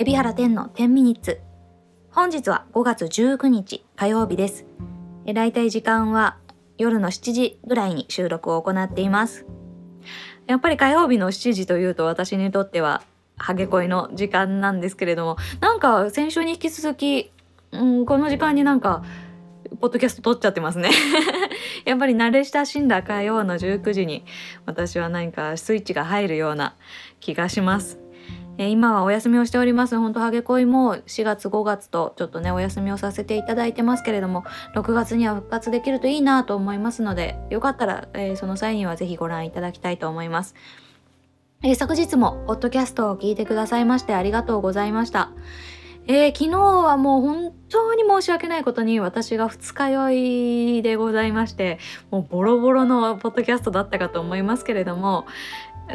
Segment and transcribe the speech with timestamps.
[0.00, 1.40] 海老原天の10ミニッツ。
[2.12, 4.64] 本日は5月19日火曜日です。
[5.26, 6.36] え大体時間は
[6.76, 9.44] 夜の7時ぐらいに収録を行っています。
[10.46, 13.02] やっぱり火曜日の7時というと私にとっては
[13.38, 17.32] ハゲ恋の時間なんですけれどもなんか先週に引き続き、
[17.72, 19.02] うん、この時間になんか
[19.80, 20.90] ポッドキャスト撮っちゃってますね。
[21.84, 24.24] やっぱり慣れ親しんだ火曜の19時に
[24.64, 26.76] 私は何かスイッチが入るような
[27.18, 27.98] 気がします。
[28.60, 29.96] え、今はお休みをしております。
[29.96, 34.42] 本当ハゲ恋も4月5月とちょっとねお休みをさせていただいてますけれども
[34.74, 40.56] 6月には復活できるといいなと思いますのでよかったら、えー、その際にはぜひご覧いただきたいと思います。
[41.62, 45.30] えー、昨日もポッドキャストを聞いてくださいましてありがとうございました。
[46.08, 50.10] えー、昨日はもう本当に申し訳ないことに私が二日酔
[50.78, 51.78] いでございまして、
[52.10, 55.26] もうボロボロのポッドキャストだったかと思いますけれども、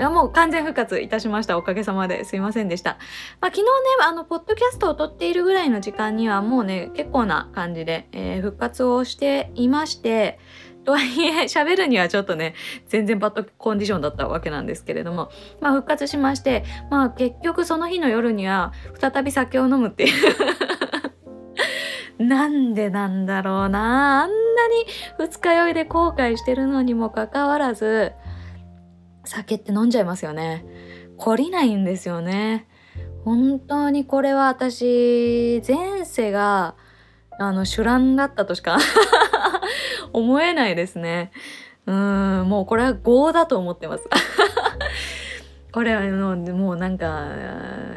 [0.10, 1.58] もう完全復活いたしました。
[1.58, 2.98] おかげさまですいませんでした。
[3.42, 3.68] まあ、昨日ね、
[4.02, 10.40] あの、ポッドキャストを撮っているぐらいの時間にはもうね、結構な感じで、えー、復活をしていまして、
[10.84, 12.56] とはいえ、喋るにはちょっとね、
[12.88, 20.14] 全然バッドコンディションだったわけなんですけれども、まあ復活しまして、まあ結局その日の夜には再び酒を飲むっていう
[22.24, 24.86] なんでなんだろうなあんなに
[25.18, 28.12] 二日酔いで後悔してるのにもかかわらず、
[29.26, 30.66] 酒って飲んじゃいますよね。
[31.18, 32.68] 懲りないんですよね。
[33.24, 36.76] 本当にこれは私、前世が、
[37.40, 38.78] あの、酒乱だったとしか
[40.14, 41.32] 思えないですね。
[41.86, 44.08] うん、もうこれは業だと思ってます。
[45.74, 47.30] これはもうなんか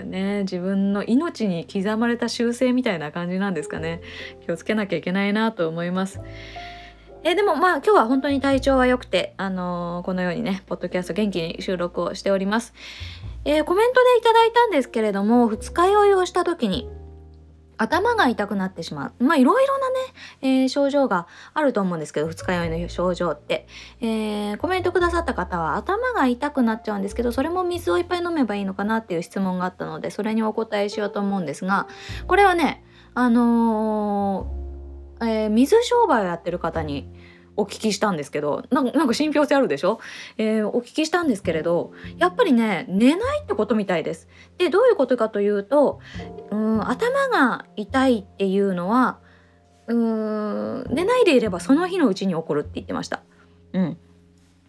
[0.05, 4.01] ね自分の命に刻まれた習性みたいな感じなんですかね
[4.47, 6.23] 気をつけなきゃいけないなと思います
[7.29, 12.73] えでもまあ今日は本当に体調は良くて、あのー、このようにね、ポッドキャスト元気に収録をしております。
[13.45, 16.89] えー、コメントでいただいたんですけれども、二日酔いをした時に、
[17.79, 19.25] 頭が痛くなってしまう。
[19.25, 19.97] まあいろいろなね、
[20.41, 23.67] えー、症状があると思うんですけど、二日酔いの症状って。
[24.01, 31.89] えー、コメントくださった方は頭が痛くなっちゃうんですけど、それも水をいっぱい飲めばいいのかなっていう質問があったので、それにお答えしようと思うんですが、
[32.29, 32.85] これはね、
[33.15, 34.67] あのー
[35.23, 37.09] え、水商売をやってる方に
[37.57, 40.01] お聞きしたんですけどなんか信憑性あるでしょ、
[40.39, 44.29] えー、お聞きしたんですけれどやっぱりね寝ないってことみたいです。
[44.59, 46.01] でどういうことかというと
[46.51, 49.19] うん頭が痛いっていうのは
[49.87, 53.23] うん寝ないでいればその日のうちに起こるって言ってました。
[53.73, 53.99] うん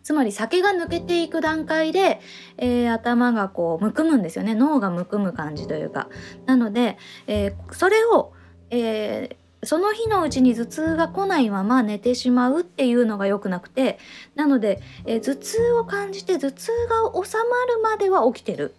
[0.04, 2.22] つまり酒が抜けていく段階で、
[2.56, 6.08] えー、頭がこうむくむんですよね脳がむくむ感じというか
[6.46, 8.32] なので、えー、それを、
[8.70, 13.98] えーその日のうちに頭痛が来ないまま寝てしまうっていうのが良くなくて
[14.36, 18.76] なので、え頭痛を感じて頭痛が収まるまでは起きてる。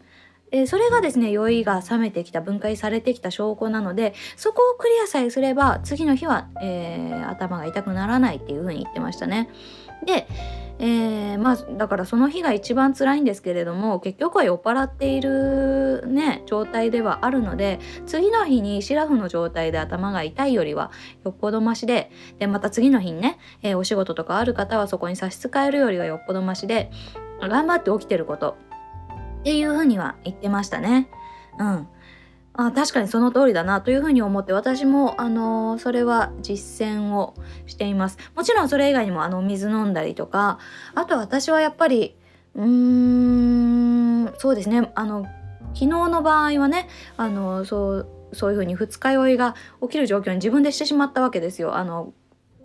[0.50, 9.50] えそれがですね酔いが冷めてきた分解されてきた証拠なのでそこをクリアさえすれば次の日は、えー、頭が痛くならないっていう風に言ってましたね。
[10.04, 10.26] で
[10.80, 20.92] えー、まあだからその日が一番辛いんですけれども結局は酔っ払っているね状態ではあるので次の日にシラフの状態で頭が痛いよりは
[21.24, 26.90] よっぽどマシででまた次の日にね、えー、お仕事とかある方はそこに差し支えるよりはよっぽどマシで
[27.40, 28.56] 頑張って起きてること
[29.40, 31.08] っていうふうには言ってましたね。
[31.58, 31.88] うん
[32.60, 37.34] あ確かにその通りだなというふうに思って私も、あのー、それは実践を
[37.66, 40.58] していますもちろんそれ以外にもあの水飲んだりとか
[40.96, 42.16] あと私はやっぱり
[42.56, 45.22] うーんそうですねあの
[45.74, 51.76] 昨日の場合はねあのそうそういうふうに二日酔いが起きる状況に自分でしてしまったわけですよ。
[51.76, 52.12] あの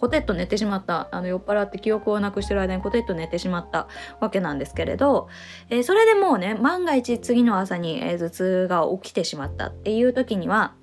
[0.04, 3.88] コテッと寝てしまったあの酔っ払って記憶をなくしてる間にコテッと寝てしまった
[4.20, 5.30] わけなんですけれど、
[5.70, 10.74] えー、それでもうね万が一次の朝に、え、頭痛が起きてしまったっていう時には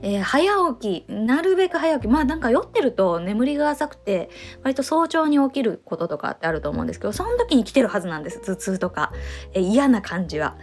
[0.00, 4.30] えー、早起きなるべく早起きまあなんか酔ってると眠りが浅くて
[4.62, 9.12] 割と早朝に起きることとかってあると思うんですけどその時に来てるはずなんです頭痛とか、
[9.52, 10.56] えー、嫌な感じは。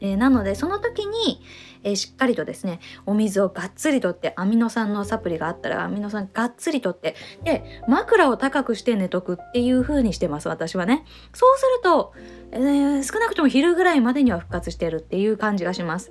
[0.00, 1.40] えー、なのでその時に、
[1.84, 7.14] えー、しっかりとですねお水をがっつりとってアミノ酸のサプリがあったらアミノ酸がっつりとって
[7.44, 11.04] で枕を高くして寝とくっていう風にしてます私はね。
[11.32, 12.12] そうすると、
[12.52, 16.10] えー、少なくとも昼ぐらいまでには復活してるっていう感じがします。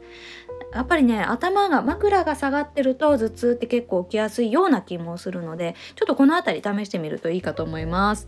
[0.74, 8.28] やっぱりね頭が枕が下がってると頭痛って結構起きやすいような気もするのでちょっとこの辺り試してみるといいかと思います。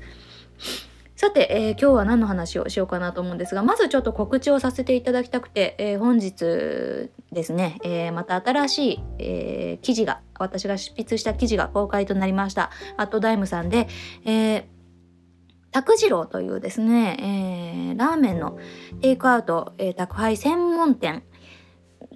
[1.16, 12.70] さて、えー、今日は何の話をしようかなと思うんですが、まずちょっと告知をさせていただきたくて、えー、本日ですね、えー、また新しい、え記事が、私が執筆した記事が公開となりました。
[12.98, 13.88] アットダイムさんで、
[14.26, 14.68] え
[15.72, 18.60] 拓次郎というですね、えラーメンの
[19.00, 21.24] テイクアウト、え宅配専門店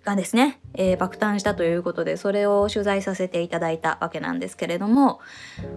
[0.04, 5.19] がですね、えー、爆誕したということでそれを取材させていただいたわけなんですけれども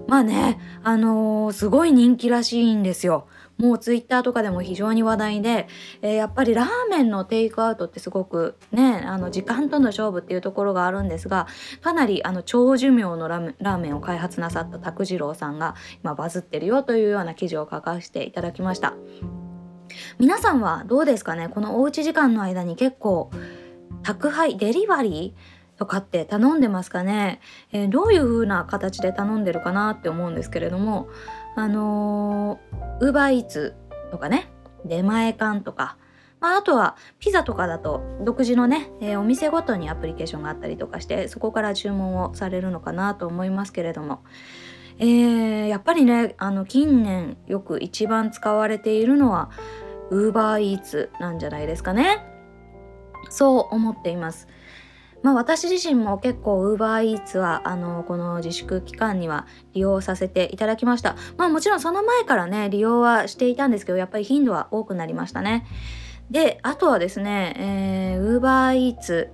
[0.07, 3.27] まあねあのー、すごい人気らしいんですよ。
[3.59, 5.69] もうツイッターとかでも非常に話題で、
[6.01, 11.47] えー、やっぱりラーメンのテイクアウトってすごくねあの時間との勝負っていうところがあるんですが
[11.83, 18.95] かなりあの長寿命のラーメンを開発なさった拓次郎さんが今バズってるよというような記事を書かせていただきました
[20.19, 21.49] 皆さんはどうですかね？
[21.49, 23.31] このおうち時間の間に結構
[24.03, 27.41] 宅配デリバリーとかって頼んでますかね、
[27.73, 31.09] えー、どういう風な形で頼んでるかなって思うんですけれども
[31.57, 32.61] あの
[33.01, 33.75] ウーバーイーツ
[34.11, 34.49] とかね
[34.85, 35.97] 出前館とか、
[36.41, 44.23] まあ、あとはピザとかだと独自のね、えー、お店ごとにアプリケーションがあったりとかしてそこから注文をされるのかなと思いますけれども、
[44.99, 49.51] えー、やっぱりねあの近年よく一番使われているのは
[50.11, 52.32] ウーバーイーツなんじゃないですかね？
[53.31, 54.49] そう思っています。
[55.23, 61.17] まあ、私自身も結構 UberEats はあのこの自粛期間には利用させていただきました。
[61.37, 65.65] まあもちろんその前からね利用はしていたんですけどやっぱり頻度は多くなりましたね。
[66.31, 69.29] であとはですね、えー、UberEats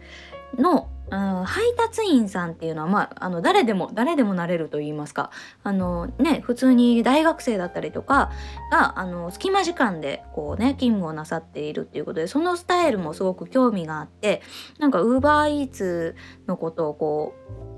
[0.59, 5.31] のうん、配達員さんっていうのは、まあ、あの誰でも誰でもなれると言いますか。
[5.63, 8.31] あの、ね、普通に大学生だったりとか
[8.71, 14.43] があの隙間時間でこう、ね、勤務をなさっているっていうことでそのスタイルもすごく興味があって
[14.79, 16.17] なんかウーバーイーツ
[16.47, 17.35] のことをこ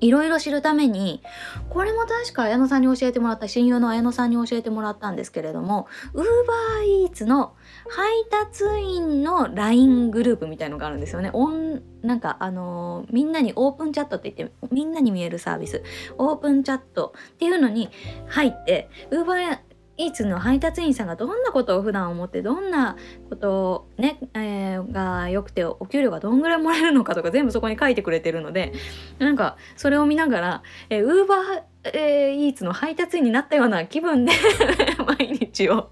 [0.00, 1.22] いろいろ知るために
[1.70, 7.54] これも確か綾野さんに教えてもらった親友の綾野さんに教えてもらったんですけれども UberEats の
[7.88, 11.30] 配達員の LINE グループみたいのがあるんですよね。
[11.32, 15.82] オンなんかあのー、みんなにオープンチャットって言ってみんなに見えるサービス
[16.16, 17.90] オープンチャットっていうのに
[18.28, 19.58] 入って Uber
[19.98, 22.96] イーツの配達員さんがどんなことを普段思ってどんな
[23.28, 28.72] ことをね、えー、が良くてお給料がどんぐらいもらえるのかとか全部そこに書いてくれてるので
[29.18, 34.32] なんかそれを見ながらえウーバーえー、イーツの配達員になったような気分で
[35.06, 35.90] 毎日を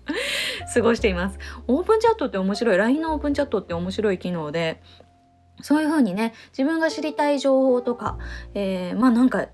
[0.75, 1.39] 過ごしています。
[1.69, 2.77] オープンチャットって面白い。
[2.77, 4.83] LINE のオープンチャットって面白い機能で、
[5.63, 8.19] そういう風にね、自分が知りたい情報とか、
[8.55, 9.47] えー、まあなんか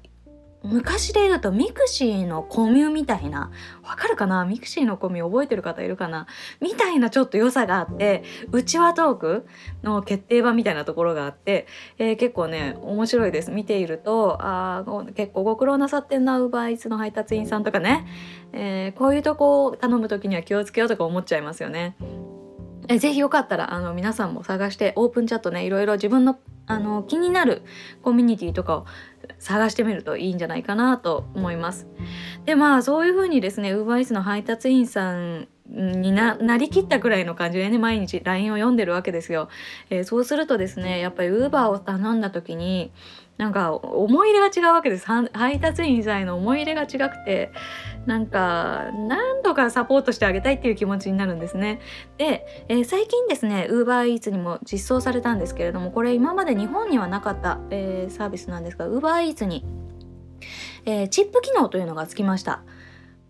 [0.64, 3.50] 昔で言うとミクシーのコミュみたいな
[3.82, 4.44] わかるかな？
[4.44, 6.26] ミクシーのコミュ覚えてる方いるかな？
[6.60, 8.22] みたいなちょっと良さがあって
[8.52, 9.46] 内輪トーク
[9.82, 11.66] の決定版みたいなところがあって、
[11.98, 13.50] えー、結構ね面白いです。
[13.50, 18.06] 見ているとあ結構ご苦労なさってんなウーバーイーツの配達員さんとかね、
[18.52, 21.96] えー、こういうとこを頼む時には気をつけようとか思っちゃいますよね。
[22.88, 27.62] えぜひよかったらあの皆さんも探してオープンチャットねいろいろ自分のあの気になる
[28.02, 28.86] コミュニティとかを
[29.38, 31.86] 探してみるといいんじゃないかなと思います。
[32.44, 39.48] でまあそういうふうにですね UberEats の配達員さんになりきったくらいの感じでね毎日 LINE を読んでるわけですよ。
[39.90, 42.92] えー、そうするとですねやっぱり Uber を頼んだ時に
[43.38, 47.50] なんか思い入れが違うわけです配達員さんへの思い入れが違くて
[48.06, 51.80] なんか何度かサポートしてあげたいっていう気持ちになるんですね。
[52.18, 59.64] で、えー、最近ですね UberEats にも実装されたんですけれどもこれ今まで日本にはなかった、えー、サービスなんですが UberEats に、
[60.84, 62.62] えー、チップ機能というのがつきました。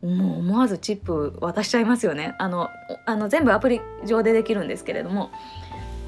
[0.02, 2.70] もう思わずチップ渡しちゃいますよねあの
[3.06, 5.30] あの全部アプリ上でできるんですけれども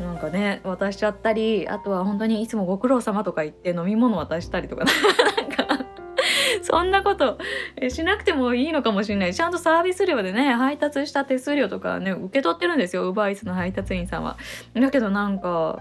[0.00, 4.85] なんかね渡しちゃったりあとは本当にいつもご苦労様とか言って飲み物渡したりとか
[5.38, 5.63] なんか
[6.75, 7.38] そんなこと
[7.88, 14.37] しなくてもいいのかもしれないちゃんとサービス料でね配達した手数料とかね受け取ってるんですよウーバーイーツの配達員さんは。
[14.75, 15.78] だけどなんか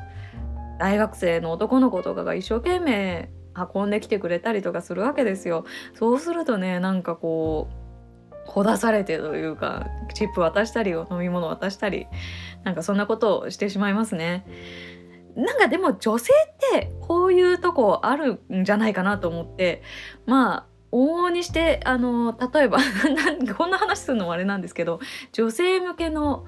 [0.77, 3.31] 大学生の男の子とかが一生懸命
[3.73, 5.65] 運んできてくれたりとかするわけですよ。
[5.95, 12.05] そうするとねなんかこうほだされてというかチップ渡したり飲み物渡したり
[12.63, 14.45] なんかそんなことをしてしまいますね。
[15.35, 19.81] なんかでも女性ってこういうとこあるんじゃないかなと思って
[20.27, 22.77] まあ往々にしてあの例えば
[23.57, 24.99] こんな話するのもあれなんですけど
[25.31, 26.45] 女性向けの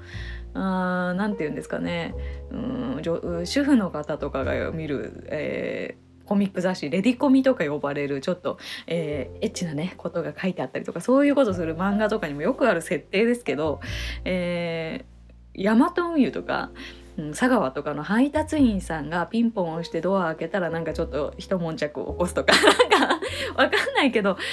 [0.53, 2.13] 何て言うんですかね。
[2.51, 3.01] うん
[3.45, 13.79] 主婦の方とかが見る、えーコミック雑誌レディコミとか呼ばれるちょっと、えー、エッチなねことが書いてあったりとかそういうことする漫画とかにもよくある設定ですけど、
[14.23, 16.71] えー、ヤマト運輸とか
[17.17, 23.19] うん、佐川とかの配達員さんがピンポン押してドア開けたらなんかちょっと一悶着を起こすとか なんか
[23.55, 24.43] わかんないけど配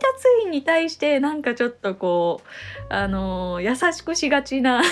[0.00, 4.82] 達員に対してなんかちょっとこうあのー、優しくしがちな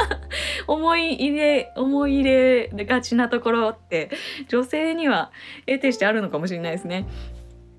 [0.66, 4.10] 思い入れ思い入れがちなところって
[4.48, 5.30] 女性には
[5.66, 7.06] 得てしてあるのかもしれないですね。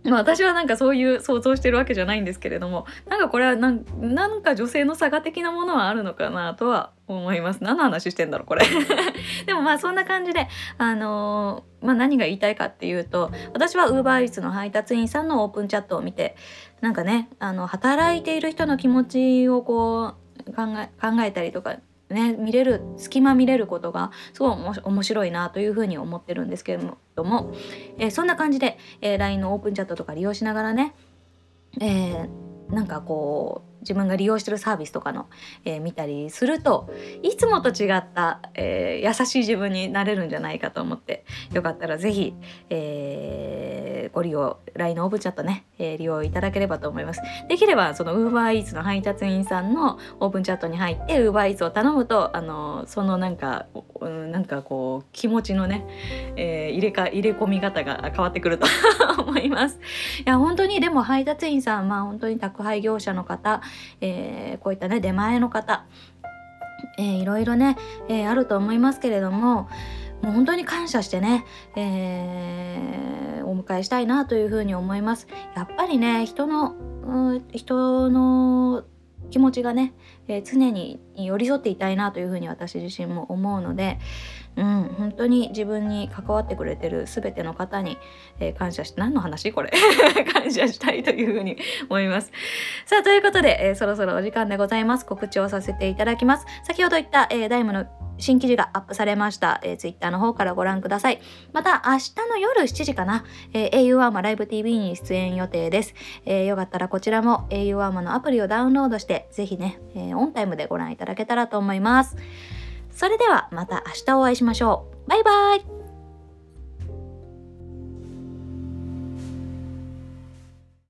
[0.10, 7.64] まあ私はなんかそういう想像してるわけじゃないんですけれどもなんかこれはなんなんか女性の差が的なものはあるのかなとは思います。
[7.64, 8.66] 何の話してんだろうこれ。
[9.46, 16.36] でもまあそんな感じであのー、まあ何が言いたいかっていうと私は UberEats の配達員さんのオープンチャットを見て
[16.82, 20.16] なんかねあの働いている人の気持ちをこ
[20.48, 21.78] う考え考えたりとか
[22.10, 26.84] ね見れる隙間見れることがすごい面白いなというふうに思ってるんですけれ
[27.16, 27.54] ども、
[27.98, 30.94] えー、そんな感じで、えー、LINE のオープンチャットとか利用しながらね、
[31.82, 35.28] えー、なんかこう自分が利用してるサービスとかの、
[35.66, 36.90] えー、見たりすると
[37.22, 42.34] いつもと違った、えー、優しい自分になれるんじゃないかと思ってよかったら是非、
[42.70, 47.22] えー、ご利用 LINE のオープンチャットね、え利用いただければと思います。
[47.48, 53.68] できればその UberEats の配達員さんのオープンチャットに入って UberEats を頼むとあのそのなんか、
[54.02, 55.86] なんかこう気持ちのね、
[56.36, 58.68] え入れか入れ込み方が変わってくると
[59.20, 59.80] 思います。
[60.20, 63.62] いや本当にでも配達員さんまあ本当に宅配業者の方
[64.02, 65.86] えー、こういったね出前の方、
[66.98, 67.78] えー、いろいろね、
[68.10, 69.70] えー、あると思いますけれども
[70.22, 75.28] もう本当に感謝してね、えー、お迎えしたいなというふうに思います。
[75.54, 76.76] やっぱりね人の、
[77.52, 78.86] 人の
[79.30, 79.94] 気持ちがね、
[80.28, 84.00] えー、常に寄り添っていたいなというふうに私自身も思うので、
[84.56, 87.98] うん、本当に自分に関わってくれてる全ての方に、
[88.40, 89.72] えー、感謝して何の話これ？
[90.32, 91.58] 感謝したいというふうに
[91.90, 92.32] 思います。
[92.86, 96.46] さあということで、えー、そろそろお時間でございます告知をさせていただきます。
[96.64, 97.86] 先ほど言った、えー、ダイムの
[98.18, 101.22] 新記事がアップされました、えー、Twitter の方からご覧ください。
[101.52, 105.94] また明日の夜7時かな、えー、au アーマライブ TV に出演予定です、
[106.26, 112.18] えー、よかったらこちらも au アーマのアプリをダウンロードしてぜひね、えー、オンタイムでご覧いただけたらと思います。
[112.92, 115.10] それではまた明日お会いしましょう。
[115.10, 115.83] バイバイ